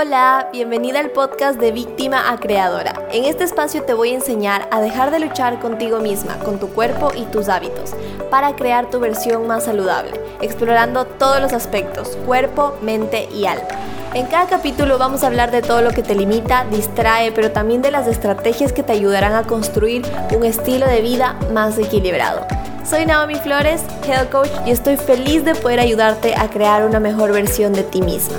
[0.00, 3.06] Hola, bienvenida al podcast de Víctima a Creadora.
[3.12, 6.70] En este espacio te voy a enseñar a dejar de luchar contigo misma, con tu
[6.70, 7.90] cuerpo y tus hábitos,
[8.30, 13.68] para crear tu versión más saludable, explorando todos los aspectos, cuerpo, mente y alma.
[14.14, 17.82] En cada capítulo vamos a hablar de todo lo que te limita, distrae, pero también
[17.82, 22.46] de las estrategias que te ayudarán a construir un estilo de vida más equilibrado.
[22.88, 27.32] Soy Naomi Flores, Health Coach, y estoy feliz de poder ayudarte a crear una mejor
[27.32, 28.38] versión de ti misma.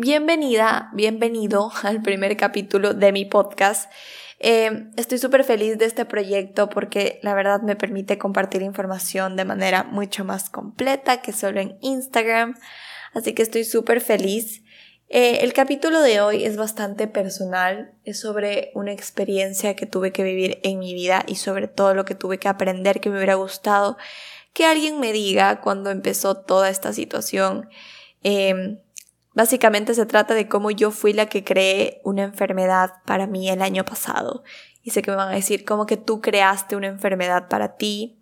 [0.00, 3.90] Bienvenida, bienvenido al primer capítulo de mi podcast.
[4.38, 9.44] Eh, estoy súper feliz de este proyecto porque la verdad me permite compartir información de
[9.44, 12.54] manera mucho más completa que solo en Instagram.
[13.12, 14.62] Así que estoy súper feliz.
[15.08, 20.22] Eh, el capítulo de hoy es bastante personal, es sobre una experiencia que tuve que
[20.22, 23.34] vivir en mi vida y sobre todo lo que tuve que aprender que me hubiera
[23.34, 23.96] gustado
[24.52, 27.68] que alguien me diga cuando empezó toda esta situación.
[28.22, 28.78] Eh,
[29.38, 33.62] Básicamente se trata de cómo yo fui la que creé una enfermedad para mí el
[33.62, 34.42] año pasado.
[34.82, 38.18] Y sé que me van a decir cómo que tú creaste una enfermedad para ti.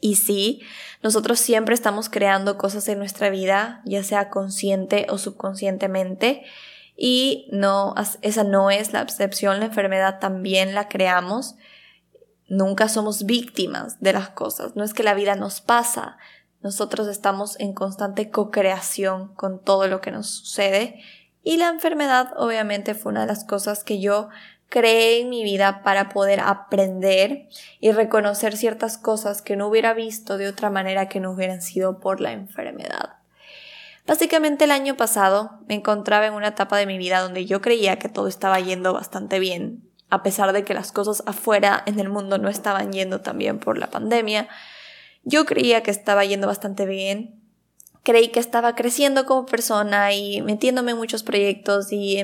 [0.00, 0.62] Y sí,
[1.02, 6.44] nosotros siempre estamos creando cosas en nuestra vida, ya sea consciente o subconscientemente.
[6.96, 11.56] Y no, esa no es la excepción, la enfermedad también la creamos.
[12.46, 14.76] Nunca somos víctimas de las cosas.
[14.76, 16.18] No es que la vida nos pasa,
[16.62, 21.02] nosotros estamos en constante co-creación con todo lo que nos sucede
[21.42, 24.28] y la enfermedad obviamente fue una de las cosas que yo
[24.68, 27.48] creé en mi vida para poder aprender
[27.80, 32.00] y reconocer ciertas cosas que no hubiera visto de otra manera que no hubieran sido
[32.00, 33.14] por la enfermedad.
[34.06, 37.98] Básicamente el año pasado me encontraba en una etapa de mi vida donde yo creía
[37.98, 42.08] que todo estaba yendo bastante bien, a pesar de que las cosas afuera en el
[42.08, 44.48] mundo no estaban yendo tan bien por la pandemia,
[45.26, 47.42] yo creía que estaba yendo bastante bien.
[48.04, 52.16] Creí que estaba creciendo como persona y metiéndome en muchos proyectos y,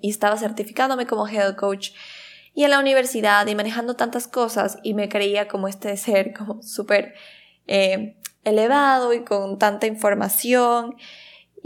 [0.00, 1.90] y estaba certificándome como health coach
[2.54, 6.62] y en la universidad y manejando tantas cosas y me creía como este ser como
[6.62, 7.14] súper
[7.66, 10.94] eh, elevado y con tanta información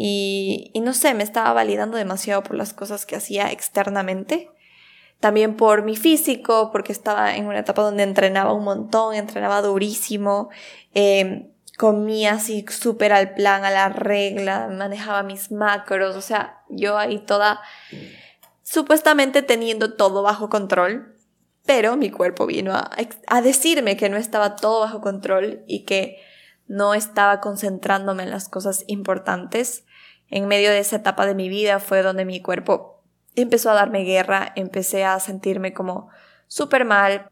[0.01, 4.49] y no sé, me estaba validando demasiado por las cosas que hacía externamente
[5.21, 10.51] también por mi físico, porque estaba en una etapa donde entrenaba un montón, entrenaba durísimo,
[10.95, 16.99] eh, comía así súper al plan, a la regla, manejaba mis macros, o sea, yo
[16.99, 17.61] ahí toda
[18.63, 21.17] supuestamente teniendo todo bajo control,
[21.65, 22.91] pero mi cuerpo vino a,
[23.27, 26.19] a decirme que no estaba todo bajo control y que
[26.67, 29.85] no estaba concentrándome en las cosas importantes.
[30.29, 32.98] En medio de esa etapa de mi vida fue donde mi cuerpo
[33.43, 36.09] empezó a darme guerra, empecé a sentirme como
[36.49, 37.31] súper mal,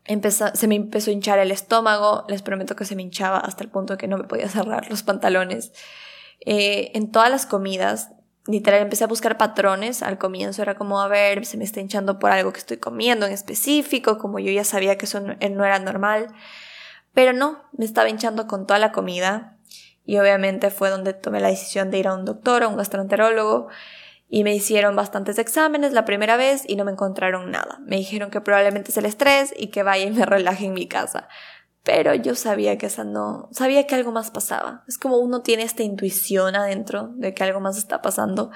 [0.55, 3.71] se me empezó a hinchar el estómago, les prometo que se me hinchaba hasta el
[3.71, 5.72] punto de que no me podía cerrar los pantalones.
[6.41, 8.11] Eh, en todas las comidas,
[8.47, 10.03] literal, empecé a buscar patrones.
[10.03, 13.27] Al comienzo era como, a ver, se me está hinchando por algo que estoy comiendo
[13.27, 16.28] en específico, como yo ya sabía que eso no, no era normal.
[17.15, 19.56] Pero no, me estaba hinchando con toda la comida.
[20.05, 23.69] Y obviamente fue donde tomé la decisión de ir a un doctor, a un gastroenterólogo
[24.28, 27.78] y me hicieron bastantes exámenes la primera vez y no me encontraron nada.
[27.84, 30.87] Me dijeron que probablemente es el estrés y que vaya y me relaje en mi
[30.87, 31.28] casa.
[31.82, 34.82] Pero yo sabía que esa no, sabía que algo más pasaba.
[34.88, 38.50] Es como uno tiene esta intuición adentro de que algo más está pasando.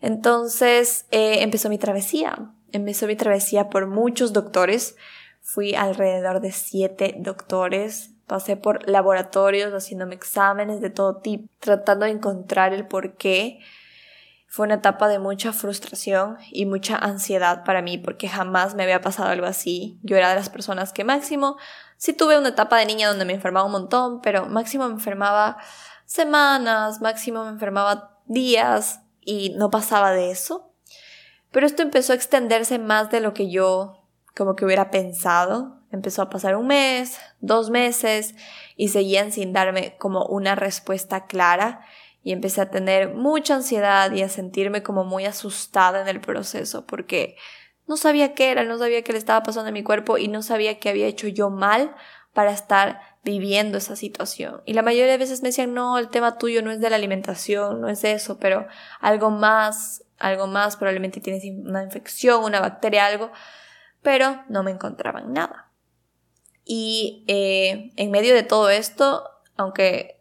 [0.00, 2.52] Entonces eh, empezó mi travesía.
[2.72, 4.96] Empezó mi travesía por muchos doctores.
[5.42, 8.12] Fui alrededor de siete doctores.
[8.26, 13.60] Pasé por laboratorios haciéndome exámenes de todo tipo, tratando de encontrar el por qué
[14.54, 19.00] fue una etapa de mucha frustración y mucha ansiedad para mí porque jamás me había
[19.00, 19.98] pasado algo así.
[20.04, 21.56] Yo era de las personas que máximo,
[21.96, 25.56] sí tuve una etapa de niña donde me enfermaba un montón, pero máximo me enfermaba
[26.04, 30.72] semanas, máximo me enfermaba días y no pasaba de eso.
[31.50, 35.80] Pero esto empezó a extenderse más de lo que yo como que hubiera pensado.
[35.90, 38.36] Empezó a pasar un mes, dos meses
[38.76, 41.80] y seguían sin darme como una respuesta clara
[42.24, 46.86] y empecé a tener mucha ansiedad y a sentirme como muy asustada en el proceso
[46.86, 47.36] porque
[47.86, 50.42] no sabía qué era, no sabía qué le estaba pasando a mi cuerpo y no
[50.42, 51.94] sabía qué había hecho yo mal
[52.32, 54.62] para estar viviendo esa situación.
[54.64, 56.96] Y la mayoría de veces me decían, no, el tema tuyo no es de la
[56.96, 58.66] alimentación, no es eso, pero
[59.00, 63.30] algo más, algo más, probablemente tienes una infección, una bacteria, algo,
[64.02, 65.70] pero no me encontraban nada.
[66.64, 70.13] Y eh, en medio de todo esto, aunque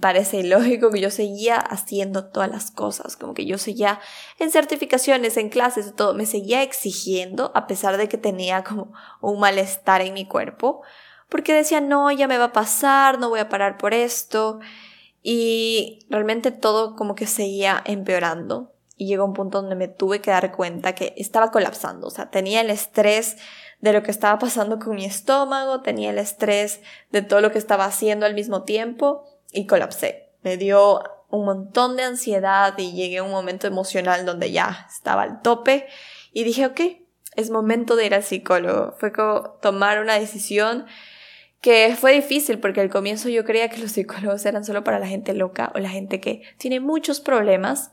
[0.00, 4.00] parece ilógico que yo seguía haciendo todas las cosas, como que yo seguía
[4.38, 9.38] en certificaciones, en clases, todo, me seguía exigiendo a pesar de que tenía como un
[9.38, 10.82] malestar en mi cuerpo,
[11.28, 14.60] porque decía, no, ya me va a pasar, no voy a parar por esto.
[15.22, 18.72] Y realmente todo como que seguía empeorando.
[18.96, 22.06] Y llegó un punto donde me tuve que dar cuenta que estaba colapsando.
[22.06, 23.36] O sea, tenía el estrés
[23.80, 27.58] de lo que estaba pasando con mi estómago, tenía el estrés de todo lo que
[27.58, 30.30] estaba haciendo al mismo tiempo y colapsé.
[30.42, 35.22] Me dio un montón de ansiedad y llegué a un momento emocional donde ya estaba
[35.22, 35.86] al tope
[36.32, 36.80] y dije, ok,
[37.36, 38.94] es momento de ir al psicólogo.
[38.98, 40.86] Fue como tomar una decisión
[41.60, 45.06] que fue difícil porque al comienzo yo creía que los psicólogos eran solo para la
[45.06, 47.90] gente loca o la gente que tiene muchos problemas,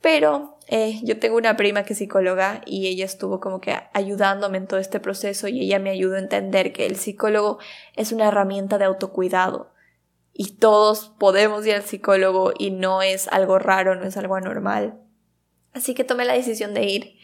[0.00, 4.58] pero eh, yo tengo una prima que es psicóloga y ella estuvo como que ayudándome
[4.58, 7.58] en todo este proceso y ella me ayudó a entender que el psicólogo
[7.94, 9.72] es una herramienta de autocuidado
[10.36, 15.00] y todos podemos ir al psicólogo y no es algo raro, no es algo anormal.
[15.72, 17.18] Así que tomé la decisión de ir.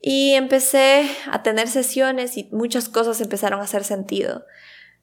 [0.00, 4.44] Y empecé a tener sesiones y muchas cosas empezaron a hacer sentido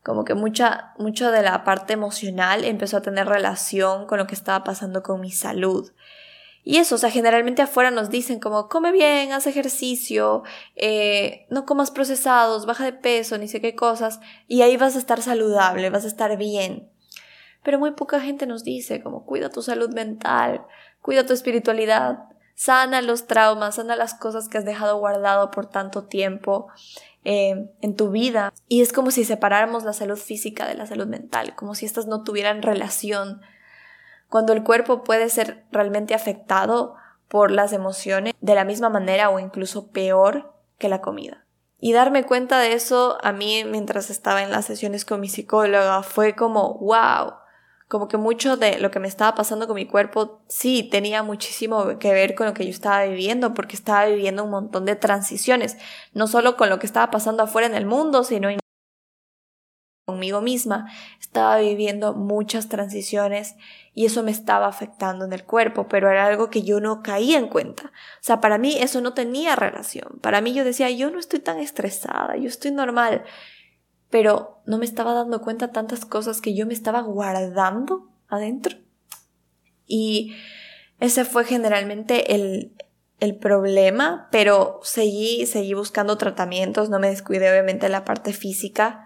[0.03, 4.35] como que mucha, mucho de la parte emocional empezó a tener relación con lo que
[4.35, 5.91] estaba pasando con mi salud.
[6.63, 10.43] Y eso, o sea, generalmente afuera nos dicen como, come bien, haz ejercicio,
[10.75, 14.99] eh, no comas procesados, baja de peso, ni sé qué cosas, y ahí vas a
[14.99, 16.89] estar saludable, vas a estar bien.
[17.63, 20.65] Pero muy poca gente nos dice como, cuida tu salud mental,
[21.01, 22.19] cuida tu espiritualidad,
[22.55, 26.67] sana los traumas, sana las cosas que has dejado guardado por tanto tiempo.
[27.25, 28.53] Eh, en tu vida.
[28.69, 32.07] Y es como si separáramos la salud física de la salud mental, como si estas
[32.07, 33.41] no tuvieran relación.
[34.29, 36.95] Cuando el cuerpo puede ser realmente afectado
[37.27, 41.45] por las emociones de la misma manera o incluso peor que la comida.
[41.79, 46.03] Y darme cuenta de eso a mí mientras estaba en las sesiones con mi psicóloga
[46.03, 47.33] fue como, wow,
[47.89, 51.97] como que mucho de lo que me estaba pasando con mi cuerpo sí tenía muchísimo
[51.97, 55.75] que ver con lo que yo estaba viviendo, porque estaba viviendo un montón de transiciones,
[56.13, 58.49] no solo con lo que estaba pasando afuera en el mundo, sino
[60.05, 60.87] conmigo misma.
[61.19, 63.55] Estaba viviendo muchas transiciones
[63.95, 67.39] y eso me estaba afectando en el cuerpo, pero era algo que yo no caía
[67.39, 67.87] en cuenta.
[67.87, 70.19] O sea, para mí eso no tenía relación.
[70.21, 73.23] Para mí yo decía, yo no estoy tan estresada, yo estoy normal
[74.09, 78.77] pero no me estaba dando cuenta tantas cosas que yo me estaba guardando adentro.
[79.85, 80.35] Y
[80.99, 82.73] ese fue generalmente el,
[83.19, 89.05] el problema, pero seguí, seguí buscando tratamientos, no me descuidé obviamente en la parte física.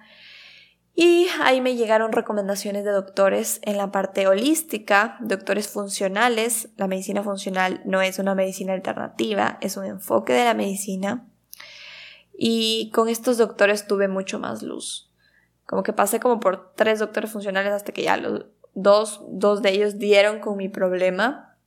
[0.96, 6.70] Y ahí me llegaron recomendaciones de doctores en la parte holística, doctores funcionales.
[6.78, 11.28] La medicina funcional no es una medicina alternativa, es un enfoque de la medicina
[12.34, 15.12] y con estos doctores tuve mucho más luz.
[15.66, 19.72] Como que pasé como por tres doctores funcionales hasta que ya los dos, dos de
[19.72, 21.58] ellos dieron con mi problema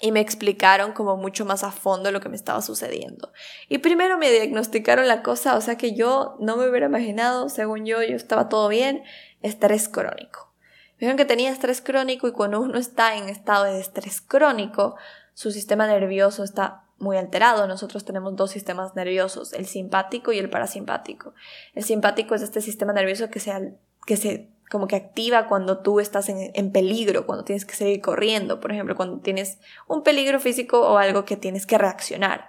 [0.00, 3.32] y me explicaron como mucho más a fondo lo que me estaba sucediendo.
[3.68, 7.84] Y primero me diagnosticaron la cosa, o sea que yo no me hubiera imaginado, según
[7.84, 9.02] yo, yo estaba todo bien,
[9.42, 10.52] estrés crónico.
[10.94, 14.96] Me dijeron que tenía estrés crónico y cuando uno está en estado de estrés crónico,
[15.34, 17.66] su sistema nervioso está muy alterado.
[17.66, 21.34] Nosotros tenemos dos sistemas nerviosos, el simpático y el parasimpático.
[21.74, 23.74] El simpático es este sistema nervioso que se,
[24.06, 28.00] que se como que activa cuando tú estás en, en, peligro, cuando tienes que seguir
[28.00, 32.48] corriendo, por ejemplo, cuando tienes un peligro físico o algo que tienes que reaccionar.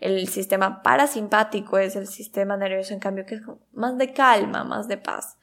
[0.00, 3.42] El sistema parasimpático es el sistema nervioso, en cambio, que es
[3.72, 5.38] más de calma, más de paz,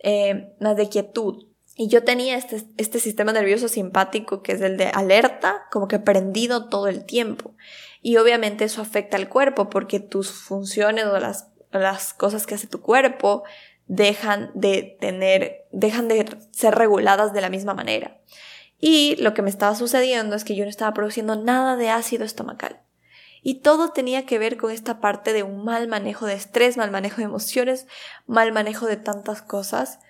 [0.00, 1.47] eh, más de quietud.
[1.80, 6.00] Y yo tenía este, este sistema nervioso simpático que es el de alerta, como que
[6.00, 7.54] prendido todo el tiempo.
[8.02, 12.66] Y obviamente eso afecta al cuerpo porque tus funciones o las, las cosas que hace
[12.66, 13.44] tu cuerpo
[13.86, 18.18] dejan de tener, dejan de ser reguladas de la misma manera.
[18.80, 22.24] Y lo que me estaba sucediendo es que yo no estaba produciendo nada de ácido
[22.24, 22.82] estomacal.
[23.40, 26.90] Y todo tenía que ver con esta parte de un mal manejo de estrés, mal
[26.90, 27.86] manejo de emociones,
[28.26, 30.00] mal manejo de tantas cosas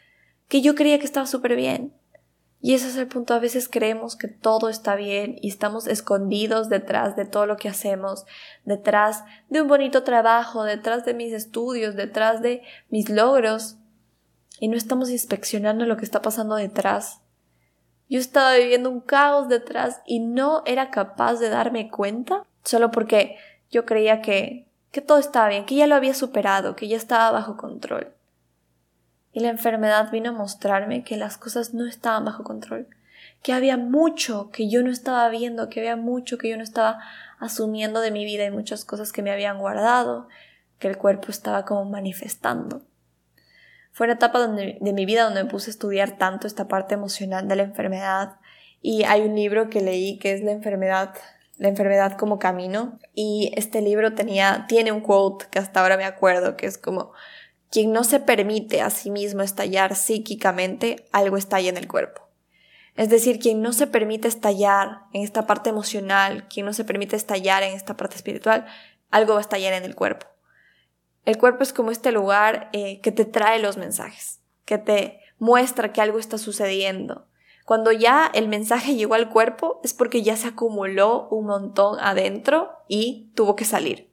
[0.49, 1.93] que yo creía que estaba súper bien.
[2.61, 6.69] Y ese es el punto, a veces creemos que todo está bien y estamos escondidos
[6.69, 8.25] detrás de todo lo que hacemos,
[8.65, 13.77] detrás de un bonito trabajo, detrás de mis estudios, detrás de mis logros,
[14.59, 17.21] y no estamos inspeccionando lo que está pasando detrás.
[18.09, 23.37] Yo estaba viviendo un caos detrás y no era capaz de darme cuenta solo porque
[23.71, 27.31] yo creía que, que todo estaba bien, que ya lo había superado, que ya estaba
[27.31, 28.18] bajo control.
[29.39, 32.89] Y la enfermedad vino a mostrarme que las cosas no estaban bajo control,
[33.41, 36.99] que había mucho que yo no estaba viendo, que había mucho que yo no estaba
[37.39, 40.27] asumiendo de mi vida y muchas cosas que me habían guardado,
[40.81, 42.83] que el cuerpo estaba como manifestando.
[43.93, 47.47] Fue una etapa de mi vida donde me puse a estudiar tanto esta parte emocional
[47.47, 48.39] de la enfermedad
[48.83, 51.15] y hay un libro que leí que es la enfermedad
[51.59, 56.05] la enfermedad como camino y este libro tenía tiene un quote que hasta ahora me
[56.05, 57.13] acuerdo que es como
[57.71, 62.29] quien no se permite a sí mismo estallar psíquicamente, algo estalla en el cuerpo.
[62.97, 67.15] Es decir, quien no se permite estallar en esta parte emocional, quien no se permite
[67.15, 68.67] estallar en esta parte espiritual,
[69.11, 70.27] algo va a estallar en el cuerpo.
[71.25, 75.93] El cuerpo es como este lugar eh, que te trae los mensajes, que te muestra
[75.93, 77.27] que algo está sucediendo.
[77.65, 82.73] Cuando ya el mensaje llegó al cuerpo es porque ya se acumuló un montón adentro
[82.89, 84.11] y tuvo que salir.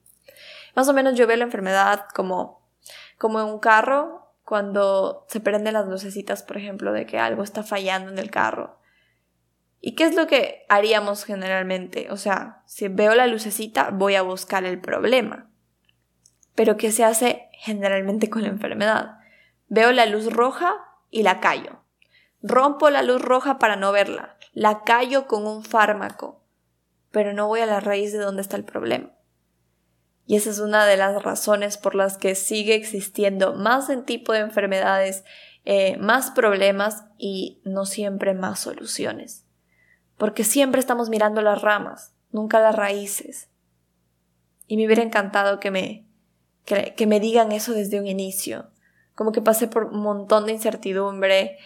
[0.76, 2.65] Más o menos yo veo la enfermedad como,
[3.18, 7.64] como en un carro cuando se prenden las lucecitas, por ejemplo, de que algo está
[7.64, 8.78] fallando en el carro.
[9.82, 12.08] ¿Y qué es lo que haríamos generalmente?
[12.12, 15.50] O sea, si veo la lucecita, voy a buscar el problema.
[16.56, 19.20] Pero ¿qué se hace generalmente con la enfermedad?
[19.68, 20.76] Veo la luz roja
[21.10, 21.84] y la callo.
[22.42, 24.38] Rompo la luz roja para no verla.
[24.54, 26.44] La callo con un fármaco.
[27.12, 29.12] Pero no voy a la raíz de dónde está el problema.
[30.28, 34.34] Y esa es una de las razones por las que sigue existiendo más en tipo
[34.34, 35.24] de enfermedades,
[35.66, 39.46] eh, más problemas y no siempre más soluciones.
[40.18, 43.50] Porque siempre estamos mirando las ramas, nunca las raíces.
[44.68, 46.06] Y me hubiera encantado que me,
[46.66, 48.72] que, me digan eso desde un inicio.
[49.14, 51.58] Como que pasé por un montón de incertidumbre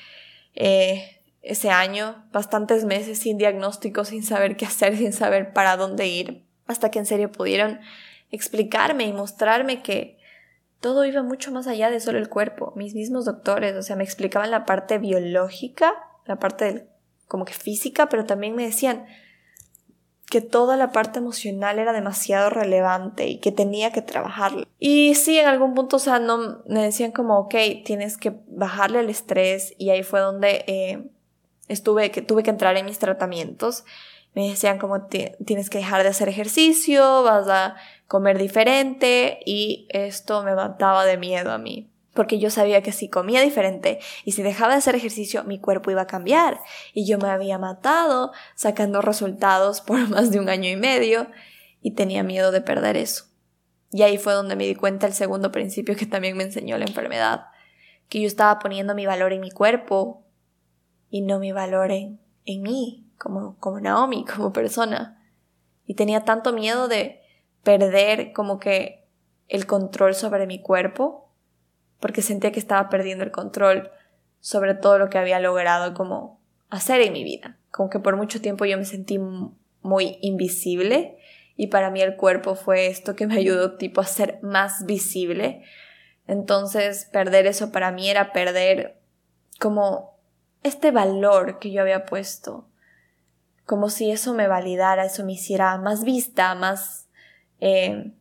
[0.55, 6.07] eh, ese año, bastantes meses sin diagnóstico, sin saber qué hacer, sin saber para dónde
[6.07, 7.79] ir, hasta que en serio pudieron
[8.31, 10.17] explicarme y mostrarme que
[10.79, 12.73] todo iba mucho más allá de solo el cuerpo.
[12.75, 15.93] Mis mismos doctores, o sea, me explicaban la parte biológica,
[16.25, 16.87] la parte
[17.27, 19.05] como que física, pero también me decían
[20.29, 24.67] que toda la parte emocional era demasiado relevante y que tenía que trabajarla.
[24.77, 28.99] Y sí, en algún punto, o sea, no, me decían como, ok, tienes que bajarle
[28.99, 31.09] el estrés y ahí fue donde eh,
[31.67, 33.85] estuve, que tuve que entrar en mis tratamientos.
[34.35, 37.75] Me decían como tienes que dejar de hacer ejercicio, vas a
[38.09, 41.91] comer diferente y esto me mataba de miedo a mí.
[42.15, 45.91] Porque yo sabía que si comía diferente y si dejaba de hacer ejercicio, mi cuerpo
[45.91, 46.59] iba a cambiar.
[46.93, 51.27] Y yo me había matado sacando resultados por más de un año y medio
[51.81, 53.25] y tenía miedo de perder eso.
[53.91, 56.85] Y ahí fue donde me di cuenta el segundo principio que también me enseñó la
[56.85, 57.45] enfermedad.
[58.09, 60.25] Que yo estaba poniendo mi valor en mi cuerpo
[61.11, 65.23] y no mi valor en, en mí, como, como Naomi, como persona.
[65.85, 67.18] Y tenía tanto miedo de,
[67.63, 69.05] perder como que
[69.47, 71.29] el control sobre mi cuerpo,
[71.99, 73.91] porque sentía que estaba perdiendo el control
[74.39, 76.39] sobre todo lo que había logrado como
[76.69, 77.57] hacer en mi vida.
[77.71, 79.19] Como que por mucho tiempo yo me sentí
[79.81, 81.17] muy invisible
[81.55, 85.63] y para mí el cuerpo fue esto que me ayudó tipo a ser más visible.
[86.25, 88.97] Entonces perder eso para mí era perder
[89.59, 90.17] como
[90.63, 92.67] este valor que yo había puesto.
[93.65, 97.08] Como si eso me validara, eso me hiciera más vista, más
[97.61, 98.13] eh,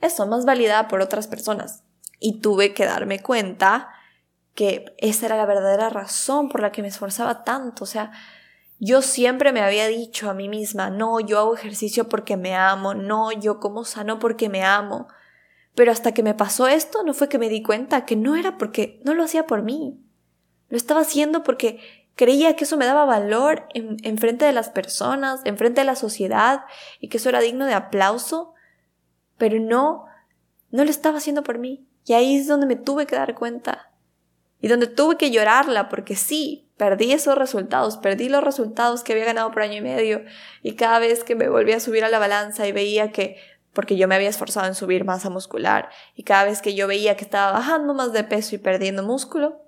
[0.00, 1.82] eso, más validada por otras personas.
[2.20, 3.88] Y tuve que darme cuenta
[4.54, 7.84] que esa era la verdadera razón por la que me esforzaba tanto.
[7.84, 8.12] O sea,
[8.78, 12.94] yo siempre me había dicho a mí misma, no, yo hago ejercicio porque me amo,
[12.94, 15.08] no, yo como sano porque me amo.
[15.74, 18.58] Pero hasta que me pasó esto, no fue que me di cuenta que no era
[18.58, 20.00] porque no lo hacía por mí.
[20.68, 21.80] Lo estaba haciendo porque
[22.14, 25.86] creía que eso me daba valor en, en frente de las personas, en frente de
[25.86, 26.64] la sociedad,
[27.00, 28.53] y que eso era digno de aplauso
[29.38, 30.06] pero no,
[30.70, 31.86] no lo estaba haciendo por mí.
[32.06, 33.90] Y ahí es donde me tuve que dar cuenta.
[34.60, 39.26] Y donde tuve que llorarla, porque sí, perdí esos resultados, perdí los resultados que había
[39.26, 40.24] ganado por año y medio.
[40.62, 43.36] Y cada vez que me volvía a subir a la balanza y veía que,
[43.72, 47.16] porque yo me había esforzado en subir masa muscular, y cada vez que yo veía
[47.16, 49.60] que estaba bajando más de peso y perdiendo músculo,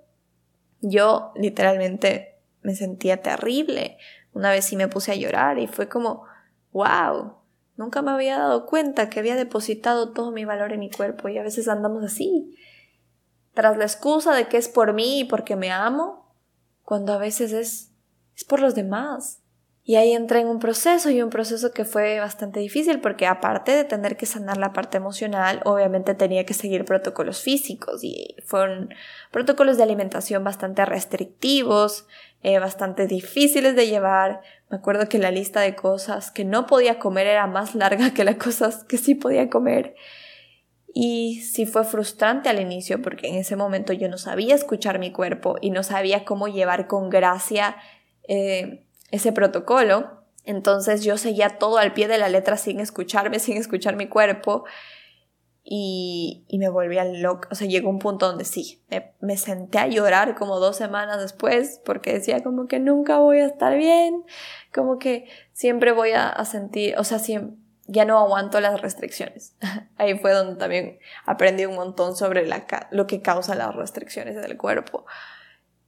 [0.80, 3.98] yo literalmente me sentía terrible.
[4.32, 6.24] Una vez sí me puse a llorar y fue como,
[6.72, 7.36] wow,
[7.76, 11.38] Nunca me había dado cuenta que había depositado todo mi valor en mi cuerpo y
[11.38, 12.56] a veces andamos así,
[13.54, 16.34] tras la excusa de que es por mí y porque me amo,
[16.82, 17.92] cuando a veces es,
[18.34, 19.42] es por los demás.
[19.88, 23.70] Y ahí entré en un proceso y un proceso que fue bastante difícil porque aparte
[23.70, 28.92] de tener que sanar la parte emocional, obviamente tenía que seguir protocolos físicos y fueron
[29.30, 32.08] protocolos de alimentación bastante restrictivos,
[32.42, 34.40] eh, bastante difíciles de llevar.
[34.70, 38.24] Me acuerdo que la lista de cosas que no podía comer era más larga que
[38.24, 39.94] las cosas que sí podía comer.
[40.92, 45.12] Y sí fue frustrante al inicio porque en ese momento yo no sabía escuchar mi
[45.12, 47.76] cuerpo y no sabía cómo llevar con gracia
[48.26, 50.22] eh, ese protocolo.
[50.44, 54.64] Entonces yo seguía todo al pie de la letra sin escucharme, sin escuchar mi cuerpo.
[55.68, 57.48] Y, y me volví loca.
[57.50, 58.84] O sea, llegó un punto donde sí,
[59.20, 63.46] me, senté a llorar como dos semanas después porque decía como que nunca voy a
[63.46, 64.24] estar bien,
[64.72, 67.18] como que siempre voy a, sentir, o sea,
[67.88, 69.56] ya no aguanto las restricciones.
[69.96, 74.56] Ahí fue donde también aprendí un montón sobre la, lo que causa las restricciones del
[74.56, 75.04] cuerpo.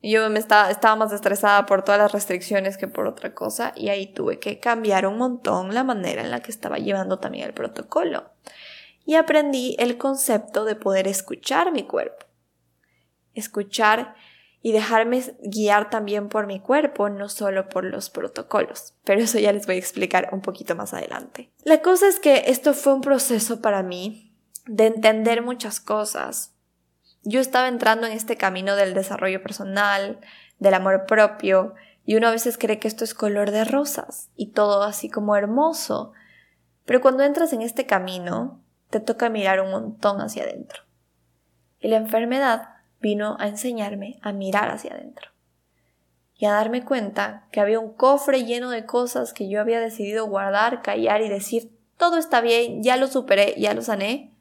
[0.02, 3.88] Yo me estaba, estaba más estresada por todas las restricciones que por otra cosa y
[3.88, 7.54] ahí tuve que cambiar un montón la manera en la que estaba llevando también el
[7.54, 8.30] protocolo.
[9.04, 12.26] Y aprendí el concepto de poder escuchar mi cuerpo.
[13.34, 14.14] Escuchar
[14.60, 18.94] y dejarme guiar también por mi cuerpo, no solo por los protocolos.
[19.04, 21.50] Pero eso ya les voy a explicar un poquito más adelante.
[21.64, 24.34] La cosa es que esto fue un proceso para mí
[24.66, 26.54] de entender muchas cosas.
[27.22, 30.20] Yo estaba entrando en este camino del desarrollo personal,
[30.58, 34.52] del amor propio, y uno a veces cree que esto es color de rosas y
[34.52, 36.12] todo así como hermoso.
[36.84, 40.84] Pero cuando entras en este camino, te toca mirar un montón hacia adentro.
[41.80, 42.70] Y la enfermedad
[43.00, 45.30] vino a enseñarme a mirar hacia adentro
[46.38, 50.26] y a darme cuenta que había un cofre lleno de cosas que yo había decidido
[50.26, 54.32] guardar, callar y decir todo está bien, ya lo superé, ya lo sané,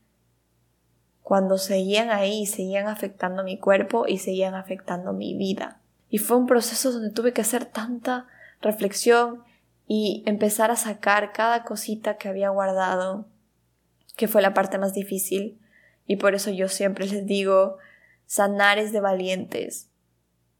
[1.27, 5.81] cuando seguían ahí, seguían afectando mi cuerpo y seguían afectando mi vida.
[6.09, 8.27] Y fue un proceso donde tuve que hacer tanta
[8.61, 9.43] reflexión
[9.87, 13.27] y empezar a sacar cada cosita que había guardado,
[14.15, 15.59] que fue la parte más difícil.
[16.05, 17.75] Y por eso yo siempre les digo,
[18.25, 19.89] sanar es de valientes,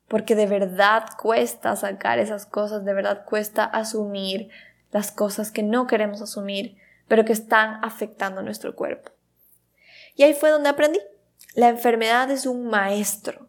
[0.10, 4.50] porque de verdad cuesta sacar esas cosas, de verdad cuesta asumir
[4.92, 6.76] las cosas que no queremos asumir,
[7.08, 9.17] pero que están afectando nuestro cuerpo.
[10.18, 11.00] Y ahí fue donde aprendí.
[11.56, 13.48] La enfermedad es un maestro.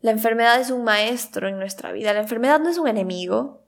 [0.00, 2.12] La enfermedad es un maestro en nuestra vida.
[2.12, 3.62] La enfermedad no es un enemigo.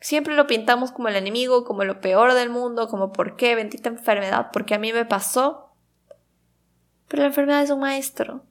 [0.00, 3.88] Siempre lo pintamos como el enemigo, como lo peor del mundo, como por qué, bendita
[3.88, 5.76] enfermedad, porque a mí me pasó.
[7.06, 8.44] Pero la enfermedad es un maestro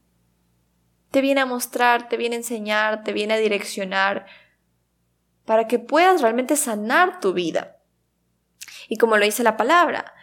[1.11, 4.25] te viene a mostrar, te viene a enseñar, te viene a direccionar
[5.45, 7.77] para que puedas realmente sanar tu vida.
[8.87, 10.13] Y como lo dice la palabra,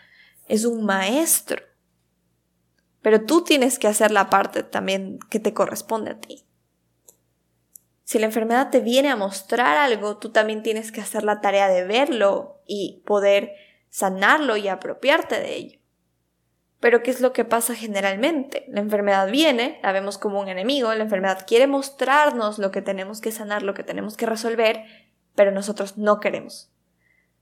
[0.46, 1.62] es un maestro.
[3.02, 6.44] Pero tú tienes que hacer la parte también que te corresponde a ti.
[8.04, 11.68] Si la enfermedad te viene a mostrar algo, tú también tienes que hacer la tarea
[11.68, 13.52] de verlo y poder
[13.90, 15.78] sanarlo y apropiarte de ello.
[16.80, 18.64] Pero ¿qué es lo que pasa generalmente?
[18.68, 23.20] La enfermedad viene, la vemos como un enemigo, la enfermedad quiere mostrarnos lo que tenemos
[23.20, 24.84] que sanar, lo que tenemos que resolver,
[25.34, 26.70] pero nosotros no queremos.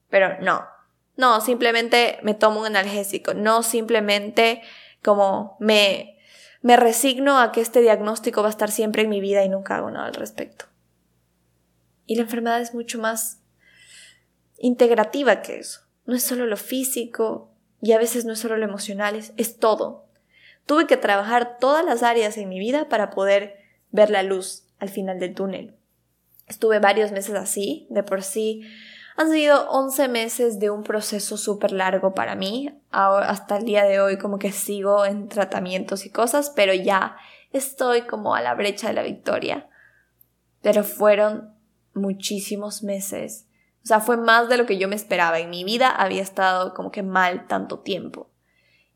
[0.08, 0.66] Pero no,
[1.16, 4.62] no, simplemente me tomo un analgésico, no simplemente
[5.06, 6.18] como me,
[6.62, 9.76] me resigno a que este diagnóstico va a estar siempre en mi vida y nunca
[9.76, 10.64] hago nada al respecto.
[12.06, 13.40] Y la enfermedad es mucho más
[14.58, 15.82] integrativa que eso.
[16.06, 20.06] No es solo lo físico, y a veces no es solo lo emocional, es, todo.
[20.66, 23.58] Tuve que trabajar todas las áreas en mi vida para poder
[23.92, 25.76] ver la luz al final del túnel.
[26.48, 28.62] Estuve varios meses así, de por sí.
[29.16, 32.70] Han sido 11 meses de un proceso súper largo para mí.
[32.90, 37.16] hasta el día de hoy como que sigo en tratamientos y cosas, pero ya
[37.52, 39.68] estoy como a la brecha de la victoria.
[40.62, 41.54] Pero fueron
[41.94, 43.46] muchísimos meses
[43.86, 45.38] o sea, fue más de lo que yo me esperaba.
[45.38, 48.28] En mi vida había estado como que mal tanto tiempo.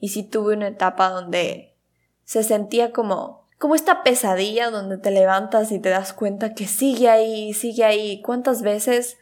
[0.00, 1.76] Y sí tuve una etapa donde
[2.24, 7.08] se sentía como, como esta pesadilla donde te levantas y te das cuenta que sigue
[7.08, 8.20] ahí, sigue ahí.
[8.22, 9.16] ¿Cuántas veces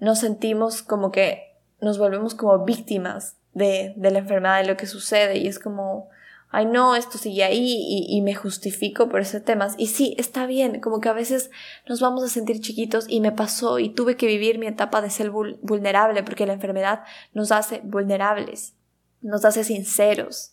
[0.00, 4.86] nos sentimos como que nos volvemos como víctimas de, de la enfermedad, de lo que
[4.86, 5.38] sucede?
[5.38, 6.08] Y es como,
[6.54, 9.68] ay no, esto sigue ahí y, me justifico por ese tema.
[9.76, 11.50] Y sí, está bien, como que a veces
[11.88, 15.10] nos vamos a sentir chiquitos y me pasó y tuve que vivir mi etapa de
[15.10, 17.02] ser vulnerable porque la enfermedad
[17.32, 18.74] nos hace vulnerables,
[19.20, 20.52] nos hace sinceros.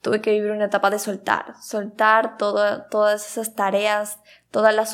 [0.00, 4.86] Tuve que vivir una etapa de soltar, soltar todas esas tareas, toda la,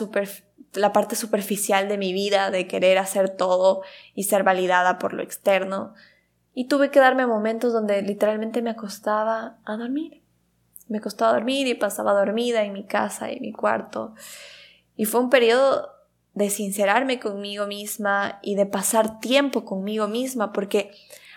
[0.74, 3.82] la parte superficial de mi vida, de querer hacer todo
[4.14, 5.94] y ser validada por lo externo.
[6.54, 10.22] Y tuve que darme momentos donde literalmente me acostaba a dormir
[10.88, 14.14] me costaba dormir y pasaba dormida en mi casa y mi cuarto.
[14.96, 15.90] Y fue un periodo
[16.34, 20.90] de sincerarme conmigo misma y de pasar tiempo conmigo misma, porque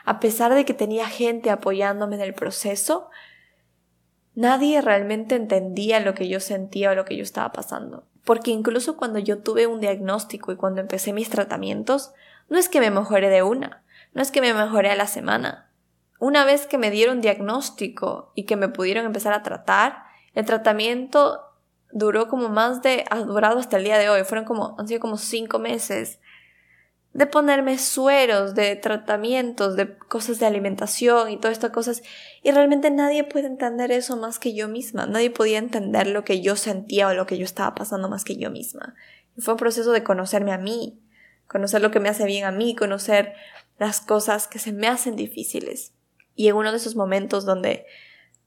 [0.06, 3.10] a pesar de que tenía gente apoyándome en el proceso,
[4.36, 8.06] nadie realmente entendía lo que yo sentía o lo que yo estaba pasando.
[8.24, 12.12] Porque incluso cuando yo tuve un diagnóstico y cuando empecé mis tratamientos,
[12.50, 15.72] no es que me mejoré de una, no es que me mejoré a la semana,
[16.20, 20.04] una vez que me dieron diagnóstico y que me pudieron empezar a tratar,
[20.36, 21.42] el tratamiento
[21.92, 25.00] duró como más de, ha durado hasta el día de hoy, fueron como, han sido
[25.00, 26.20] como cinco meses
[27.14, 32.04] de ponerme sueros, de tratamientos, de cosas de alimentación y todas estas cosas.
[32.42, 35.08] Y realmente nadie puede entender eso más que yo misma.
[35.08, 38.38] Nadie podía entender lo que yo sentía o lo que yo estaba pasando más que
[38.38, 38.96] yo misma.
[39.36, 41.02] Y fue un proceso de conocerme a mí,
[41.48, 43.34] conocer lo que me hace bien a mí, conocer
[43.78, 45.92] las cosas que se me hacen difíciles.
[46.36, 47.86] Y en uno de esos momentos donde,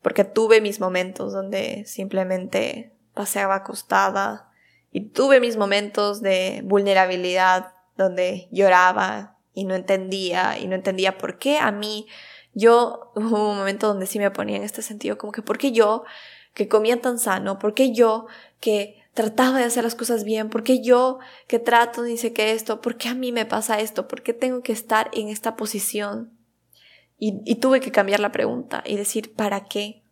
[0.00, 4.50] porque tuve mis momentos donde simplemente paseaba acostada
[4.90, 11.38] y tuve mis momentos de vulnerabilidad donde lloraba y no entendía y no entendía por
[11.38, 12.06] qué a mí
[12.52, 15.72] yo hubo un momento donde sí me ponía en este sentido como que por qué
[15.72, 16.04] yo
[16.54, 18.26] que comía tan sano, por qué yo
[18.60, 22.80] que trataba de hacer las cosas bien, por qué yo que trato dice que esto,
[22.80, 26.36] por qué a mí me pasa esto, por qué tengo que estar en esta posición.
[27.18, 30.02] Y, y tuve que cambiar la pregunta y decir, ¿para qué?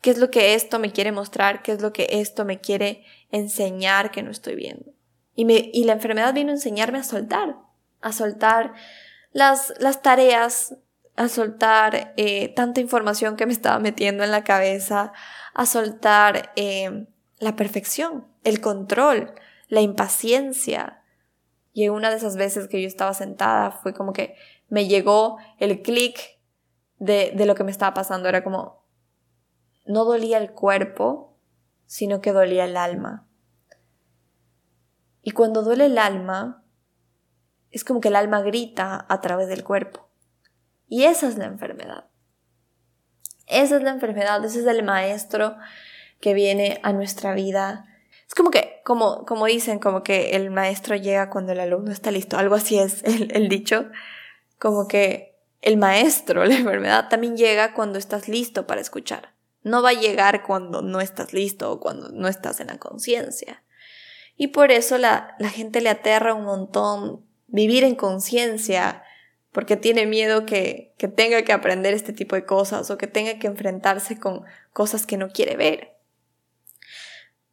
[0.00, 1.62] ¿Qué es lo que esto me quiere mostrar?
[1.62, 4.93] ¿Qué es lo que esto me quiere enseñar que no estoy viendo?
[5.34, 7.56] Y, me, y la enfermedad vino a enseñarme a soltar,
[8.00, 8.74] a soltar
[9.32, 10.76] las, las tareas,
[11.16, 15.12] a soltar eh, tanta información que me estaba metiendo en la cabeza,
[15.54, 17.06] a soltar eh,
[17.38, 19.34] la perfección, el control,
[19.68, 21.02] la impaciencia.
[21.72, 24.36] Y una de esas veces que yo estaba sentada fue como que
[24.68, 26.18] me llegó el clic
[26.98, 28.28] de, de lo que me estaba pasando.
[28.28, 28.84] Era como,
[29.84, 31.36] no dolía el cuerpo,
[31.86, 33.26] sino que dolía el alma.
[35.24, 36.62] Y cuando duele el alma,
[37.70, 40.06] es como que el alma grita a través del cuerpo.
[40.86, 42.04] Y esa es la enfermedad.
[43.46, 45.56] Esa es la enfermedad, ese es el maestro
[46.20, 47.86] que viene a nuestra vida.
[48.28, 52.10] Es como que, como, como dicen, como que el maestro llega cuando el alumno está
[52.10, 52.36] listo.
[52.36, 53.90] Algo así es el, el dicho.
[54.58, 59.32] Como que el maestro, la enfermedad, también llega cuando estás listo para escuchar.
[59.62, 63.62] No va a llegar cuando no estás listo o cuando no estás en la conciencia.
[64.36, 69.04] Y por eso la, la gente le aterra un montón vivir en conciencia,
[69.52, 73.38] porque tiene miedo que, que tenga que aprender este tipo de cosas o que tenga
[73.38, 74.42] que enfrentarse con
[74.72, 75.94] cosas que no quiere ver.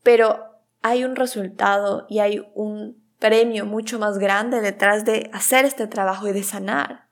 [0.02, 5.86] Pero hay un resultado y hay un premio mucho más grande detrás de hacer este
[5.86, 7.08] trabajo y de sanar.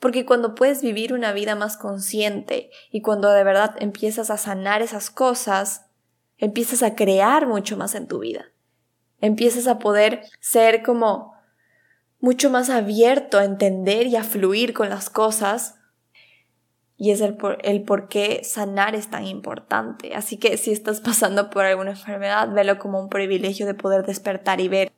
[0.00, 4.80] Porque cuando puedes vivir una vida más consciente y cuando de verdad empiezas a sanar
[4.80, 5.84] esas cosas,
[6.38, 8.46] empiezas a crear mucho más en tu vida.
[9.24, 11.32] Empiezas a poder ser como
[12.20, 15.76] mucho más abierto a entender y a fluir con las cosas.
[16.98, 20.14] Y es el por, el por qué sanar es tan importante.
[20.14, 24.60] Así que si estás pasando por alguna enfermedad, velo como un privilegio de poder despertar
[24.60, 24.92] y ver.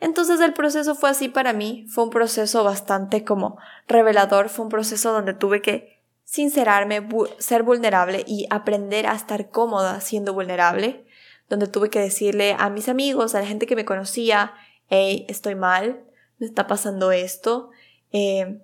[0.00, 1.86] Entonces el proceso fue así para mí.
[1.88, 3.56] Fue un proceso bastante como
[3.86, 4.48] revelador.
[4.48, 10.34] Fue un proceso donde tuve que sincerarme, ser vulnerable y aprender a estar cómoda siendo
[10.34, 11.04] vulnerable.
[11.50, 14.54] Donde tuve que decirle a mis amigos, a la gente que me conocía,
[14.88, 16.02] hey, estoy mal,
[16.38, 17.68] me está pasando esto.
[18.12, 18.62] Eh,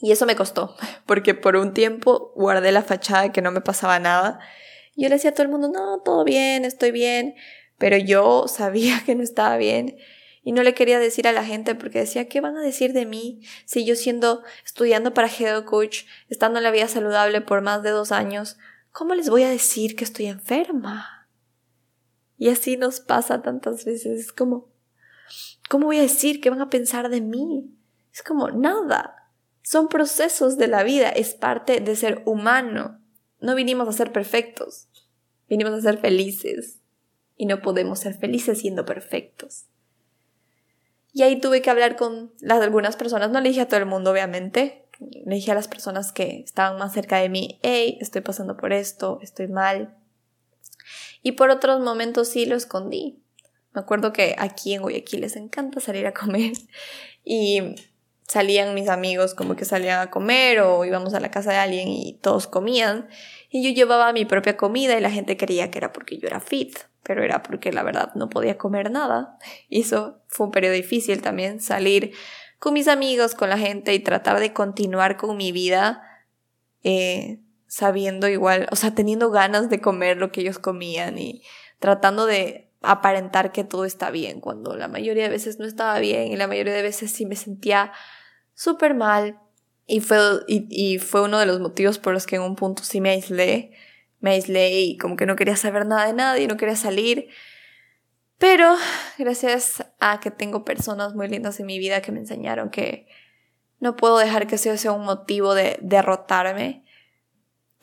[0.00, 0.74] y eso me costó,
[1.06, 4.40] porque por un tiempo guardé la fachada que no me pasaba nada.
[4.96, 7.34] Yo le decía a todo el mundo, no, todo bien, estoy bien.
[7.78, 9.96] Pero yo sabía que no estaba bien
[10.44, 13.06] y no le quería decir a la gente porque decía, ¿qué van a decir de
[13.06, 17.82] mí si yo siendo estudiando para Health Coach, estando en la vida saludable por más
[17.82, 18.58] de dos años,
[18.92, 21.13] ¿cómo les voy a decir que estoy enferma?
[22.44, 24.68] Y así nos pasa tantas veces, es como,
[25.70, 27.74] ¿Cómo voy a decir qué van a pensar de mí?
[28.12, 29.30] Es como nada.
[29.62, 33.00] Son procesos de la vida, es parte de ser humano.
[33.40, 34.88] No vinimos a ser perfectos,
[35.48, 36.80] vinimos a ser felices.
[37.34, 39.64] Y no podemos ser felices siendo perfectos.
[41.14, 43.86] Y ahí tuve que hablar con las, algunas personas, no le dije a todo el
[43.86, 48.20] mundo, obviamente, le dije a las personas que estaban más cerca de mí, hey, estoy
[48.20, 49.96] pasando por esto, estoy mal.
[51.24, 53.18] Y por otros momentos sí lo escondí.
[53.72, 56.52] Me acuerdo que aquí en Guayaquil les encanta salir a comer
[57.24, 57.74] y
[58.28, 61.88] salían mis amigos como que salían a comer o íbamos a la casa de alguien
[61.88, 63.08] y todos comían
[63.48, 66.40] y yo llevaba mi propia comida y la gente creía que era porque yo era
[66.40, 69.38] fit, pero era porque la verdad no podía comer nada.
[69.70, 72.12] Y eso fue un periodo difícil también, salir
[72.58, 76.02] con mis amigos, con la gente y tratar de continuar con mi vida
[76.82, 77.40] eh,
[77.74, 81.42] sabiendo igual, o sea, teniendo ganas de comer lo que ellos comían y
[81.80, 86.28] tratando de aparentar que todo está bien, cuando la mayoría de veces no estaba bien
[86.28, 87.90] y la mayoría de veces sí me sentía
[88.54, 89.40] súper mal.
[89.86, 93.00] Y fue, y, fue uno de los motivos por los que en un punto sí
[93.00, 93.72] me aislé.
[94.20, 97.28] Me aislé y como que no quería saber nada de nadie, no quería salir.
[98.38, 98.76] Pero
[99.18, 103.08] gracias a que tengo personas muy lindas en mi vida que me enseñaron que
[103.80, 106.83] no puedo dejar que eso sea un motivo de derrotarme.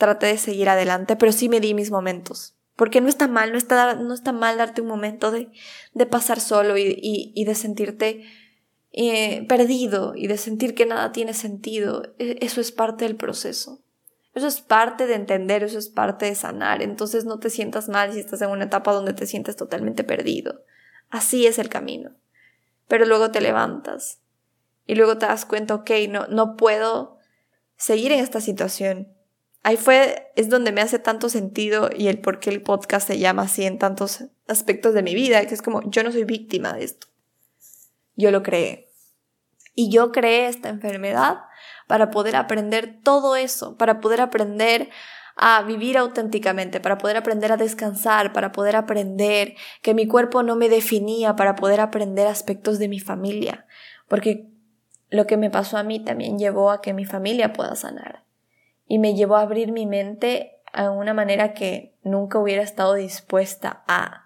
[0.02, 2.56] Traté de seguir adelante, pero sí me di mis momentos.
[2.76, 5.52] Porque no está mal, no está, no está mal darte un momento de,
[5.94, 7.00] de pasar solo y,
[7.36, 8.24] y, de sentirte
[8.94, 12.16] eh, perdido y de sentir que nada tiene sentido.
[12.18, 13.84] E, eso es parte del proceso.
[14.34, 16.82] Eso es parte de entender, eso es parte de sanar.
[16.82, 20.64] Entonces no te sientas mal si estás en una etapa donde te sientes totalmente perdido.
[21.12, 22.16] Así es el camino.
[22.88, 24.18] pero luego te levantas
[24.88, 27.20] y luego te das cuenta, ok, no, no puedo
[27.78, 29.21] seguir en esta situación.
[29.64, 33.20] Ahí fue, es donde me hace tanto sentido y el por qué el podcast se
[33.20, 36.74] llama así en tantos aspectos de mi vida, que es como, yo no soy víctima
[36.74, 37.08] de esto.
[38.16, 38.90] Yo lo creé.
[39.76, 41.42] Y yo creé esta enfermedad
[41.88, 44.90] para poder aprender todo eso, para poder aprender
[45.36, 50.56] a vivir auténticamente, para poder aprender a descansar, para poder aprender que mi cuerpo no
[50.56, 53.66] me definía, para poder aprender aspectos de mi familia,
[54.08, 54.50] porque
[55.10, 58.26] lo que me pasó a mí también llevó a que mi familia pueda sanar
[58.92, 63.86] y me llevó a abrir mi mente a una manera que nunca hubiera estado dispuesta
[63.88, 64.26] a.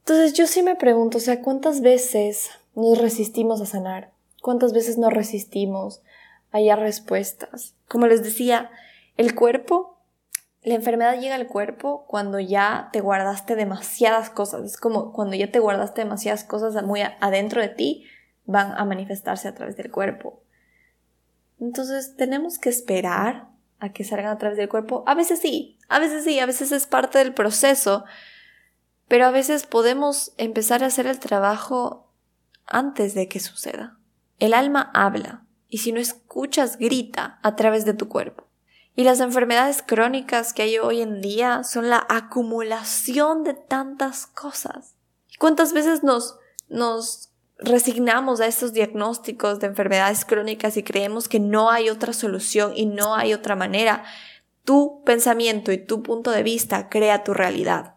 [0.00, 4.10] Entonces yo sí me pregunto, o sea, ¿cuántas veces nos resistimos a sanar?
[4.40, 6.02] ¿Cuántas veces nos resistimos
[6.50, 7.76] a hallar respuestas?
[7.86, 8.68] Como les decía,
[9.16, 9.96] el cuerpo,
[10.62, 14.64] la enfermedad llega al cuerpo cuando ya te guardaste demasiadas cosas.
[14.64, 18.06] Es como cuando ya te guardaste demasiadas cosas muy adentro de ti,
[18.44, 20.42] van a manifestarse a través del cuerpo.
[21.60, 23.51] Entonces tenemos que esperar
[23.82, 25.02] a que salgan a través del cuerpo.
[25.06, 28.04] A veces sí, a veces sí, a veces es parte del proceso,
[29.08, 32.12] pero a veces podemos empezar a hacer el trabajo
[32.64, 33.98] antes de que suceda.
[34.38, 38.46] El alma habla y si no escuchas grita a través de tu cuerpo.
[38.94, 44.94] Y las enfermedades crónicas que hay hoy en día son la acumulación de tantas cosas.
[45.40, 47.31] ¿Cuántas veces nos, nos
[47.64, 52.86] resignamos a esos diagnósticos de enfermedades crónicas y creemos que no hay otra solución y
[52.86, 54.04] no hay otra manera?
[54.64, 57.96] Tu pensamiento y tu punto de vista crea tu realidad.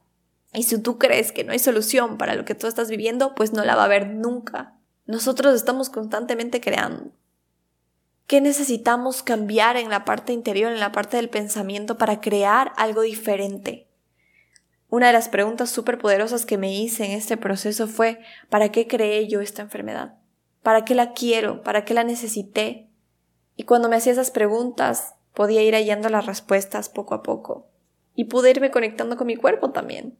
[0.53, 3.53] Y si tú crees que no hay solución para lo que tú estás viviendo, pues
[3.53, 4.75] no la va a haber nunca.
[5.05, 7.11] Nosotros estamos constantemente creando.
[8.27, 13.01] ¿Qué necesitamos cambiar en la parte interior, en la parte del pensamiento para crear algo
[13.01, 13.84] diferente?
[14.89, 18.19] Una de las preguntas súper poderosas que me hice en este proceso fue
[18.49, 20.15] ¿para qué creé yo esta enfermedad?
[20.61, 21.63] ¿Para qué la quiero?
[21.63, 22.87] ¿Para qué la necesité?
[23.55, 27.67] Y cuando me hacía esas preguntas, podía ir hallando las respuestas poco a poco.
[28.15, 30.17] Y pude irme conectando con mi cuerpo también.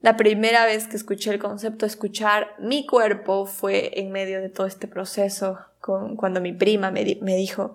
[0.00, 4.48] La primera vez que escuché el concepto de escuchar mi cuerpo fue en medio de
[4.48, 7.74] todo este proceso, con, cuando mi prima me, me dijo,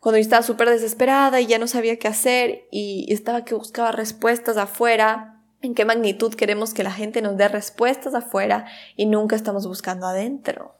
[0.00, 3.92] cuando yo estaba súper desesperada y ya no sabía qué hacer y estaba que buscaba
[3.92, 8.66] respuestas afuera, en qué magnitud queremos que la gente nos dé respuestas afuera
[8.96, 10.76] y nunca estamos buscando adentro.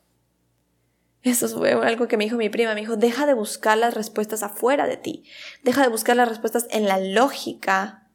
[1.22, 4.42] Eso fue algo que me dijo mi prima, me dijo, deja de buscar las respuestas
[4.42, 5.24] afuera de ti,
[5.64, 8.08] deja de buscar las respuestas en la lógica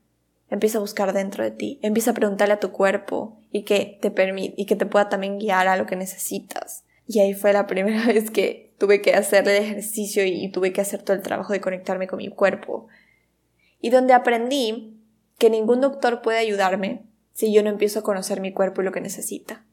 [0.53, 4.11] Empieza a buscar dentro de ti, empieza a preguntarle a tu cuerpo y que te
[4.11, 6.83] permite y que te pueda también guiar a lo que necesitas.
[7.07, 10.81] Y ahí fue la primera vez que tuve que hacer el ejercicio y tuve que
[10.81, 12.85] hacer todo el trabajo de conectarme con mi cuerpo.
[13.81, 14.92] Y donde aprendí
[15.43, 17.03] que ningún doctor puede ayudarme
[17.33, 19.65] si yo no empiezo a conocer mi cuerpo y lo que necesita.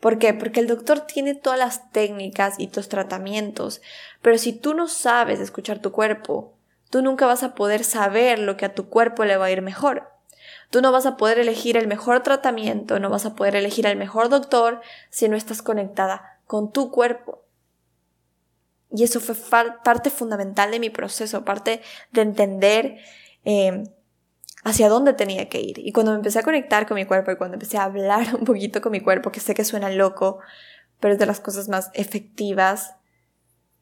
[0.00, 0.34] ¿Por qué?
[0.34, 3.80] Porque el doctor tiene todas las técnicas y tus tratamientos,
[4.22, 6.54] pero si tú no sabes escuchar tu cuerpo,
[6.90, 9.62] tú nunca vas a poder saber lo que a tu cuerpo le va a ir
[9.62, 10.10] mejor.
[10.70, 13.94] Tú no vas a poder elegir el mejor tratamiento, no vas a poder elegir al
[13.94, 17.44] mejor doctor si no estás conectada con tu cuerpo.
[18.90, 19.36] Y eso fue
[19.84, 22.98] parte fundamental de mi proceso, parte de entender
[23.44, 23.84] em,
[24.62, 25.78] hacia dónde tenía que ir.
[25.78, 28.44] Y cuando me empecé a conectar con mi cuerpo y cuando empecé a hablar un
[28.44, 30.40] poquito con mi cuerpo, que sé que suena loco,
[31.00, 32.94] pero es de las cosas más efectivas,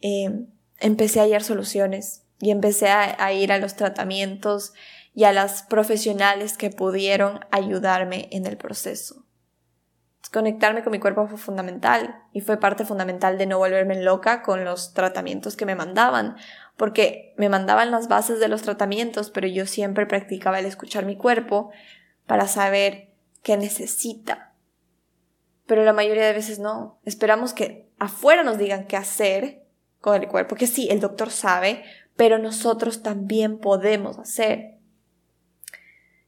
[0.01, 0.47] em,
[0.79, 4.73] empecé a hallar soluciones, y empecé a, ir a los tratamientos
[5.15, 9.25] y a las profesionales que pudieron ayudarme en el proceso.
[10.33, 14.65] Conectarme con mi cuerpo fue fundamental y fue parte fundamental de no volverme loca con
[14.65, 16.37] los tratamientos que me mandaban,
[16.81, 21.15] porque me mandaban las bases de los tratamientos, pero yo siempre practicaba el escuchar mi
[21.15, 21.71] cuerpo
[22.25, 23.11] para saber
[23.43, 24.55] qué necesita.
[25.67, 26.99] Pero la mayoría de veces no.
[27.05, 29.63] Esperamos que afuera nos digan qué hacer
[30.01, 31.85] con el cuerpo, que sí, el doctor sabe,
[32.17, 34.79] pero nosotros también podemos hacer.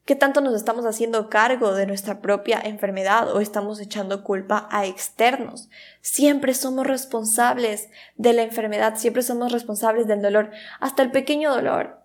[0.05, 4.85] ¿Qué tanto nos estamos haciendo cargo de nuestra propia enfermedad o estamos echando culpa a
[4.85, 5.69] externos?
[6.01, 12.01] Siempre somos responsables de la enfermedad, siempre somos responsables del dolor, hasta el pequeño dolor.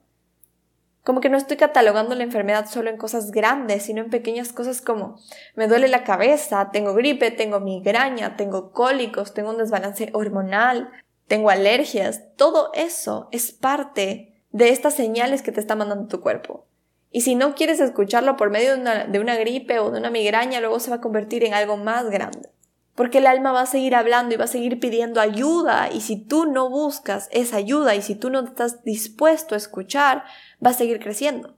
[1.04, 4.80] Como que no estoy catalogando la enfermedad solo en cosas grandes, sino en pequeñas cosas
[4.80, 5.18] como
[5.56, 10.92] me duele la cabeza, tengo gripe, tengo migraña, tengo cólicos, tengo un desbalance hormonal,
[11.28, 16.68] tengo alergias, todo eso es parte de estas señales que te está mandando tu cuerpo.
[17.12, 20.80] Y si no quieres escucharlo por medio de una, gripe o de una migraña, luego
[20.80, 22.50] se va a convertir en algo más grande.
[22.96, 26.18] Porque el alma va a seguir hablando y va a seguir pidiendo ayuda y si
[26.18, 30.24] tú no buscas esa ayuda y si tú no estás dispuesto a escuchar,
[30.66, 31.58] va a seguir creciendo.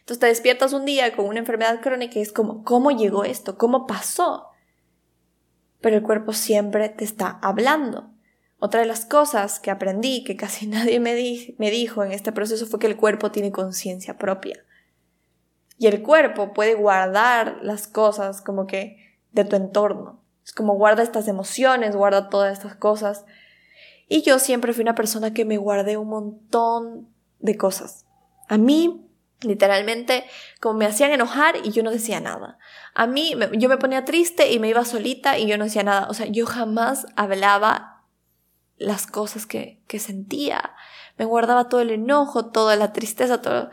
[0.00, 3.58] Entonces te despiertas un día con una enfermedad crónica y es como, ¿cómo llegó esto?
[3.58, 4.52] ¿Cómo pasó?
[5.82, 8.11] pero el cuerpo siempre te está hablando.
[8.64, 11.16] Otra de las cosas que aprendí, que casi nadie me,
[11.58, 14.64] me dijo en este proceso, fue que el cuerpo tiene conciencia propia.
[15.78, 20.22] Y el cuerpo puede guardar las cosas como que de tu entorno.
[20.44, 23.24] Es como guarda estas emociones, guarda todas estas cosas.
[24.06, 27.08] Y yo siempre fui una persona que me guardé un montón
[27.40, 28.06] de cosas.
[28.46, 30.22] A mí, literalmente,
[30.60, 32.58] como me hacían enojar y yo no decía nada.
[32.94, 36.06] A mí, yo me ponía triste y me iba solita y yo no decía nada.
[36.08, 37.91] O sea, yo jamás hablaba
[38.82, 40.74] las cosas que, que sentía.
[41.18, 43.70] Me guardaba todo el enojo, toda la tristeza, todo.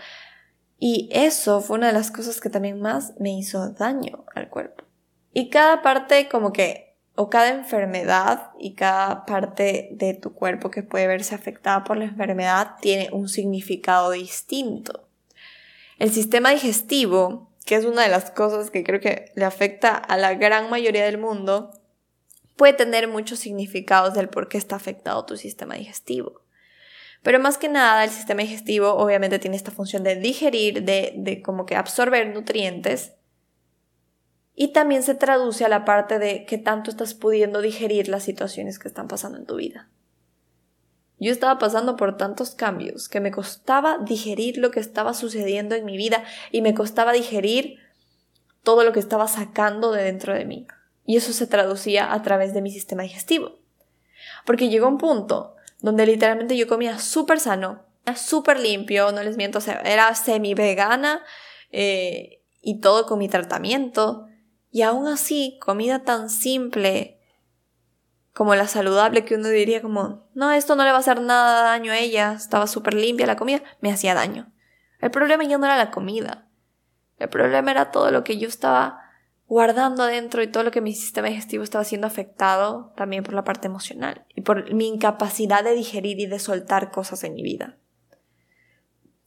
[0.80, 4.86] Y eso fue una de las cosas que también más me hizo daño al cuerpo.
[5.34, 10.84] Y cada parte como que, o cada enfermedad y cada parte de tu cuerpo que
[10.84, 15.08] puede verse afectada por la enfermedad tiene un significado distinto.
[15.98, 20.16] El sistema digestivo, que es una de las cosas que creo que le afecta a
[20.16, 21.72] la gran mayoría del mundo,
[22.60, 26.42] puede tener muchos significados del por qué está afectado tu sistema digestivo.
[27.24, 31.42] Pero más que nada, el sistema digestivo obviamente tiene esta función de digerir, de, de
[31.42, 33.14] como que absorber nutrientes
[34.56, 38.78] y también se traduce a la parte de qué tanto estás pudiendo digerir las situaciones
[38.78, 39.90] que están pasando en tu vida.
[41.18, 45.86] Yo estaba pasando por tantos cambios que me costaba digerir lo que estaba sucediendo en
[45.86, 47.78] mi vida y me costaba digerir
[48.62, 50.68] todo lo que estaba sacando de dentro de mí.
[51.10, 53.58] Y eso se traducía a través de mi sistema digestivo.
[54.46, 57.84] Porque llegó un punto donde literalmente yo comía súper sano,
[58.16, 61.24] súper limpio, no les miento, era semi vegana
[61.72, 64.28] eh, y todo con mi tratamiento.
[64.70, 67.20] Y aún así, comida tan simple
[68.32, 71.64] como la saludable que uno diría como, no, esto no le va a hacer nada
[71.64, 74.54] daño a ella, estaba súper limpia la comida, me hacía daño.
[75.02, 76.48] El problema ya no era la comida.
[77.18, 79.09] El problema era todo lo que yo estaba
[79.50, 83.44] guardando adentro y todo lo que mi sistema digestivo estaba siendo afectado también por la
[83.44, 87.76] parte emocional y por mi incapacidad de digerir y de soltar cosas en mi vida.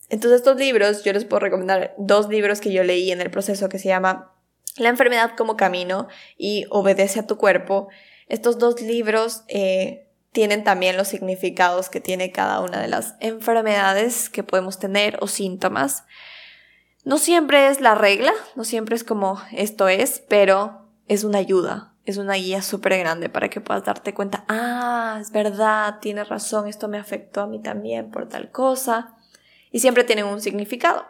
[0.08, 3.68] Entonces estos libros, yo les puedo recomendar dos libros que yo leí en el proceso
[3.68, 4.32] que se llama
[4.76, 6.06] la enfermedad como camino
[6.38, 7.88] y obedece a tu cuerpo.
[8.28, 14.30] Estos dos libros eh, tienen también los significados que tiene cada una de las enfermedades
[14.30, 16.04] que podemos tener o síntomas.
[17.04, 21.94] No siempre es la regla, no siempre es como esto es, pero es una ayuda,
[22.04, 26.68] es una guía súper grande para que puedas darte cuenta, ah, es verdad, tienes razón,
[26.68, 29.16] esto me afectó a mí también por tal cosa.
[29.70, 31.04] Y siempre tienen un significado.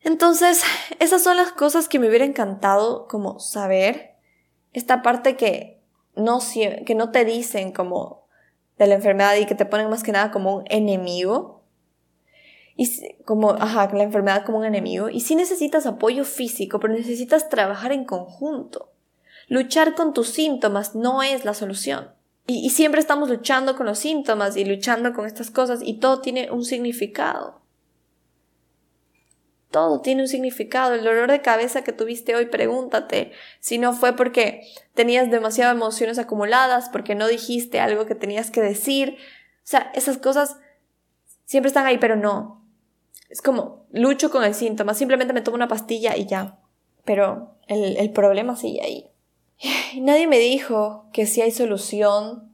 [0.00, 0.62] Entonces,
[1.00, 4.14] esas son las cosas que me hubiera encantado como saber.
[4.72, 5.82] Esta parte que
[6.14, 6.40] no,
[6.84, 8.26] que no te dicen como
[8.78, 11.53] de la enfermedad y que te ponen más que nada como un enemigo.
[12.76, 15.08] Y como, ajá, la enfermedad como un enemigo.
[15.08, 18.90] Y sí necesitas apoyo físico, pero necesitas trabajar en conjunto.
[19.48, 22.10] Luchar con tus síntomas no es la solución.
[22.46, 26.50] y siempre estamos luchando con los síntomas y luchando con estas cosas y todo tiene
[26.50, 27.64] un significado.
[29.74, 30.94] Todo tiene un significado.
[30.94, 34.60] El dolor de cabeza que tuviste hoy, pregúntate si no fue porque
[34.94, 39.16] tenías demasiadas emociones acumuladas, porque no dijiste algo que tenías que decir.
[39.18, 40.58] O sea, esas cosas
[41.44, 42.63] siempre están ahí, pero no.
[43.34, 46.60] Es como, lucho con el síntoma, simplemente me tomo una pastilla y ya.
[47.04, 49.10] Pero el, problema sigue ahí.
[50.00, 52.48] Nadie me dijo que sí hay solución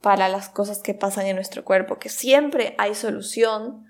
[0.00, 3.86] para las cosas que pasan en nuestro cuerpo, que siempre hay solución,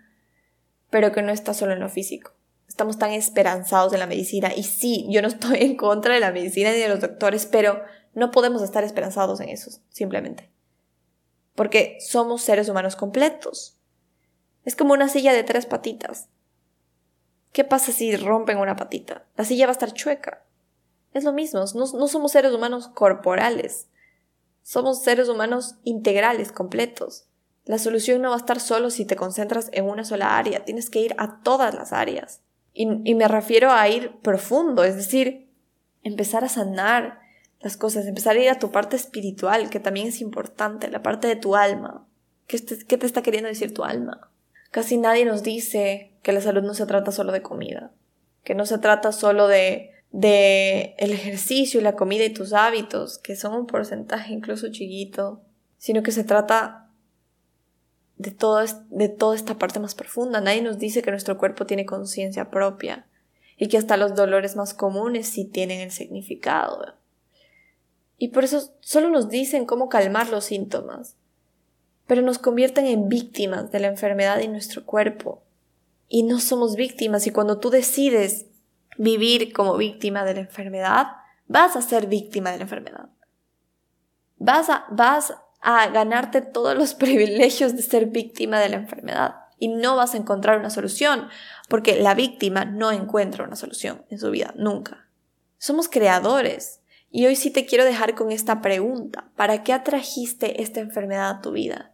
[0.90, 2.32] pero que no está solo en lo físico
[2.68, 4.52] estamos tan esperanzados en la medicina.
[4.54, 7.80] Y sí, yo no estoy en contra de la medicina ni de los doctores, pero
[8.14, 10.50] no podemos estar esperanzados en eso, simplemente.
[11.54, 13.78] Porque somos seres humanos completos.
[14.64, 16.29] Es como una silla de tres patitas.
[17.53, 19.27] ¿Qué pasa si rompen una patita?
[19.37, 20.44] La silla va a estar chueca.
[21.12, 23.88] Es lo mismo, no, somos seres humanos corporales.
[24.62, 27.27] Somos seres humanos integrales, completos.
[27.64, 30.90] La solución no va a estar solo si te concentras en una sola área, tienes
[30.90, 32.42] que ir a todas las áreas.
[32.72, 35.48] Y, me refiero a ir profundo, es decir,
[36.03, 37.20] empezar a sanar
[37.61, 41.29] las cosas, empezar a ir a tu parte espiritual, que también es importante, la parte
[41.29, 42.09] de tu alma.
[42.48, 44.33] ¿Qué te, qué te está queriendo decir tu alma?
[44.75, 47.92] Casi nadie nos dice que la salud no se trata solo de comida,
[48.42, 53.18] que no se trata solo de, de el ejercicio y la comida y tus hábitos,
[53.18, 55.42] que son un porcentaje incluso chiquito,
[55.79, 56.90] sino que se trata
[58.16, 58.35] de,
[58.90, 60.40] de toda esta parte más profunda.
[60.40, 63.06] Nadie nos dice que nuestro cuerpo tiene conciencia propia
[63.56, 66.96] y que hasta los dolores más comunes sí tienen el significado.
[68.18, 71.14] Y por eso solo nos dicen cómo calmar los síntomas,
[72.07, 75.42] pero nos convierten en víctimas de la enfermedad en nuestro cuerpo.
[76.09, 78.46] Y no somos víctimas y cuando tú decides
[78.98, 81.07] vivir como víctima de la enfermedad,
[81.46, 83.09] vas a ser víctima de la enfermedad.
[84.37, 89.69] vas a, vas a ganarte todos los privilegios de ser víctima de la enfermedad y
[89.69, 91.29] no vas a encontrar una solución,
[91.69, 95.09] porque la víctima no encuentra una solución en su vida, nunca.
[95.59, 96.81] Somos creadores.
[97.11, 99.31] Y hoy sí te quiero dejar con esta pregunta.
[99.37, 101.93] ¿Para qué atrajiste esta enfermedad a tu vida?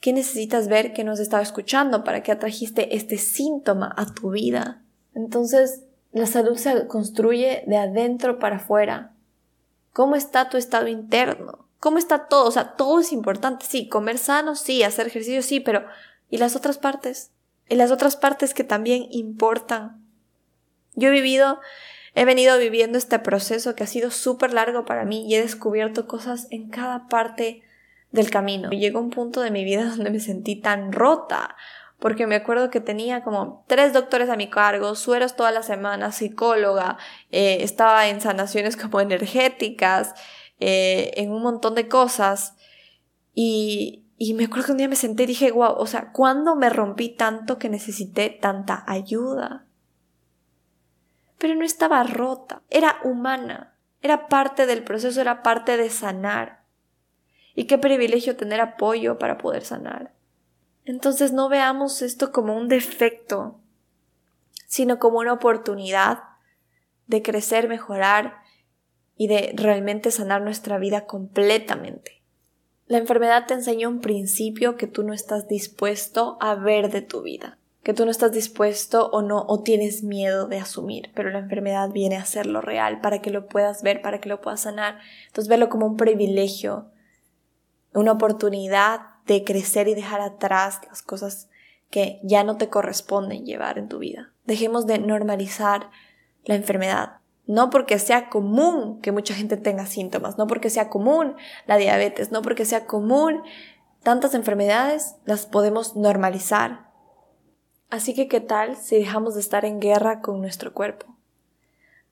[0.00, 2.04] ¿Qué necesitas ver que nos estaba escuchando?
[2.04, 4.82] ¿Para qué atrajiste este síntoma a tu vida?
[5.14, 9.12] Entonces, la salud se construye de adentro para afuera.
[9.92, 11.66] ¿Cómo está tu estado interno?
[11.80, 12.46] ¿Cómo está todo?
[12.46, 13.66] O sea, todo es importante.
[13.66, 15.84] Sí, comer sano, sí, hacer ejercicio, sí, pero
[16.30, 17.32] ¿y las otras partes?
[17.68, 20.04] ¿Y las otras partes que también importan?
[20.94, 21.58] Yo he vivido
[22.18, 26.08] He venido viviendo este proceso que ha sido súper largo para mí y he descubierto
[26.08, 27.62] cosas en cada parte
[28.10, 28.70] del camino.
[28.70, 31.56] Llegó un punto de mi vida donde me sentí tan rota,
[31.98, 36.12] porque me acuerdo que tenía como tres doctores a mi cargo, sueros toda la semana,
[36.12, 36.96] psicóloga,
[37.30, 40.14] eh, estaba en sanaciones como energéticas,
[40.60, 42.54] eh, en un montón de cosas.
[43.34, 46.56] Y, y me acuerdo que un día me senté y dije, wow, o sea, ¿cuándo
[46.56, 49.68] me rompí tanto que necesité tanta ayuda?
[51.38, 56.57] pero no estaba rota, era humana, era parte del proceso, era parte de sanar.
[57.58, 60.14] Y qué privilegio tener apoyo para poder sanar.
[60.84, 63.58] Entonces no veamos esto como un defecto,
[64.68, 66.20] sino como una oportunidad
[67.08, 68.36] de crecer, mejorar
[69.16, 72.22] y de realmente sanar nuestra vida completamente.
[72.86, 77.22] La enfermedad te enseña un principio que tú no estás dispuesto a ver de tu
[77.22, 81.38] vida que tú no estás dispuesto o no o tienes miedo de asumir, pero la
[81.38, 84.98] enfermedad viene a hacerlo real para que lo puedas ver, para que lo puedas sanar.
[85.28, 86.90] Entonces verlo como un privilegio,
[87.94, 91.48] una oportunidad de crecer y dejar atrás las cosas
[91.90, 94.32] que ya no te corresponden llevar en tu vida.
[94.44, 95.90] Dejemos de normalizar
[96.44, 97.18] la enfermedad.
[97.46, 101.34] No porque sea común que mucha gente tenga síntomas, no porque sea común
[101.66, 103.42] la diabetes, no porque sea común
[104.02, 106.88] tantas enfermedades, las podemos normalizar
[107.90, 111.06] Así que qué tal si dejamos de estar en guerra con nuestro cuerpo.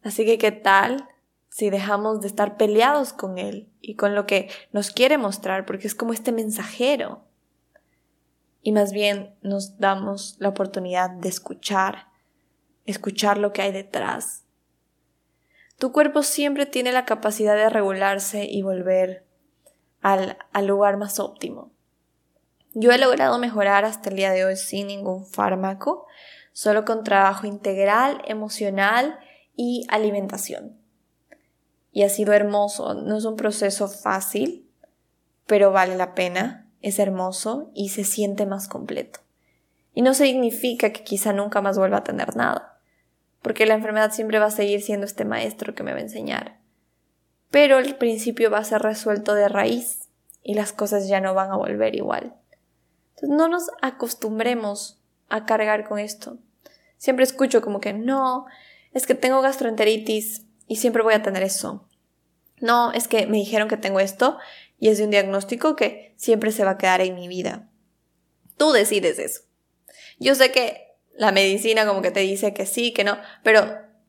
[0.03, 1.09] Así que qué tal
[1.51, 5.87] si dejamos de estar peleados con él y con lo que nos quiere mostrar, porque
[5.87, 7.23] es como este mensajero.
[8.61, 12.09] Y más bien nos damos la oportunidad de escuchar,
[12.85, 14.43] escuchar lo que hay detrás.
[15.79, 19.25] Tu cuerpo siempre tiene la capacidad de regularse y volver
[20.01, 21.71] al, al lugar más óptimo.
[22.75, 26.09] Yo he logrado mejorar hasta el día de hoy sin ningún fármaco,
[26.53, 29.21] solo con trabajo integral, emocional
[29.55, 30.86] y alimentación.
[31.97, 34.69] Y ha sido hermoso, no es un proceso fácil,
[35.47, 39.21] pero vale la pena, es hermoso y se siente más completo.
[39.95, 42.79] Y no significa que quizá nunca más vuelva a tener nada,
[43.41, 46.59] porque la enfermedad siempre va a seguir siendo este maestro que me va a enseñar.
[47.51, 50.11] Pero el principio va a ser resuelto de raíz
[50.43, 52.35] y las cosas ya no van a volver igual.
[53.15, 56.37] Entonces no nos acostumbremos a cargar con esto.
[56.99, 58.45] Siempre escucho como que no,
[58.93, 61.86] es que tengo gastroenteritis y siempre voy a tener eso.
[62.67, 64.39] No, es que me dijeron que tengo esto
[64.79, 67.71] y es de un diagnóstico que siempre se va a quedar en mi vida.
[68.57, 69.43] Tú decides eso.
[70.19, 70.83] Yo sé que
[71.15, 73.67] la medicina como que te dice que sí, que no, pero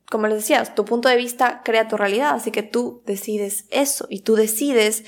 [0.10, 4.08] como les decías, tu punto de vista crea tu realidad, así que tú decides eso
[4.10, 5.04] y tú decides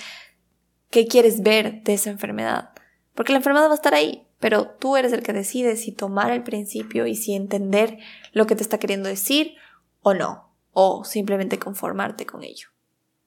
[0.91, 2.71] qué quieres ver de esa enfermedad.
[3.15, 6.31] Porque la enfermedad va a estar ahí, pero tú eres el que decide si tomar
[6.31, 7.97] el principio y si entender
[8.31, 9.55] lo que te está queriendo decir
[10.01, 12.67] o no, o simplemente conformarte con ello.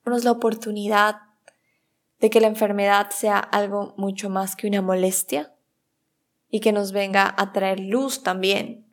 [0.05, 1.22] La oportunidad
[2.20, 5.53] de que la enfermedad sea algo mucho más que una molestia
[6.50, 8.86] y que nos venga a traer luz también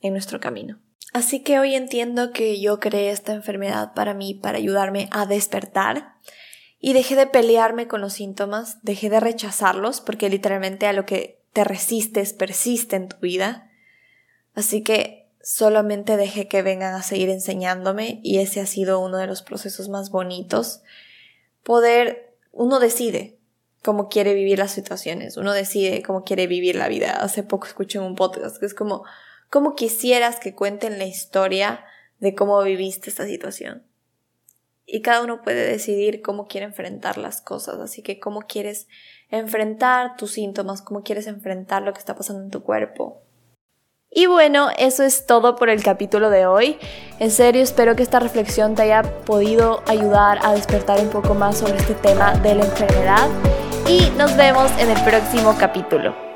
[0.00, 0.80] en nuestro camino.
[1.12, 6.14] Así que hoy entiendo que yo creé esta enfermedad para mí, para ayudarme a despertar
[6.80, 11.40] y dejé de pelearme con los síntomas, dejé de rechazarlos porque literalmente a lo que
[11.52, 13.70] te resistes persiste en tu vida.
[14.54, 19.26] Así que solamente dejé que vengan a seguir enseñándome y ese ha sido uno de
[19.26, 20.82] los procesos más bonitos.
[21.62, 23.38] Poder, uno decide
[23.82, 27.12] cómo quiere vivir las situaciones, uno decide cómo quiere vivir la vida.
[27.12, 29.04] Hace poco escuché un podcast que es como,
[29.50, 31.84] cómo quisieras que cuenten la historia
[32.20, 33.84] de cómo viviste esta situación
[34.86, 38.88] y cada uno puede decidir cómo quiere enfrentar las cosas, así que cómo quieres
[39.30, 43.22] enfrentar tus síntomas, cómo quieres enfrentar lo que está pasando en tu cuerpo.
[44.14, 46.78] Y bueno, eso es todo por el capítulo de hoy.
[47.18, 51.58] En serio, espero que esta reflexión te haya podido ayudar a despertar un poco más
[51.58, 53.28] sobre este tema de la enfermedad
[53.88, 56.31] y nos vemos en el próximo capítulo.